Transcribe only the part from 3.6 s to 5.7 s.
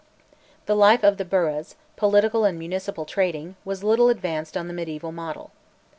was little advanced on the mediaeval model.